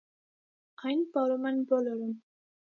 [0.87, 2.11] Այն պարում են բոլորը։